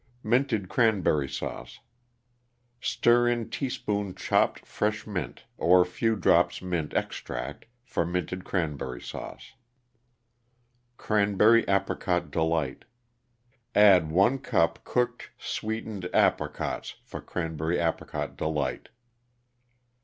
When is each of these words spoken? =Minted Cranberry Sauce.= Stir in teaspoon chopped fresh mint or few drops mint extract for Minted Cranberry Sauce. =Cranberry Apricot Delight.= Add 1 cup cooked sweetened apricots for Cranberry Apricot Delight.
=Minted 0.23 0.67
Cranberry 0.67 1.29
Sauce.= 1.29 1.79
Stir 2.79 3.27
in 3.27 3.51
teaspoon 3.51 4.15
chopped 4.15 4.65
fresh 4.65 5.05
mint 5.05 5.43
or 5.59 5.85
few 5.85 6.15
drops 6.15 6.59
mint 6.59 6.91
extract 6.95 7.67
for 7.83 8.03
Minted 8.03 8.43
Cranberry 8.43 8.99
Sauce. 8.99 9.53
=Cranberry 10.97 11.63
Apricot 11.67 12.31
Delight.= 12.31 12.85
Add 13.75 14.09
1 14.09 14.39
cup 14.39 14.83
cooked 14.83 15.29
sweetened 15.37 16.09
apricots 16.15 16.95
for 17.03 17.21
Cranberry 17.21 17.77
Apricot 17.77 18.35
Delight. 18.35 18.89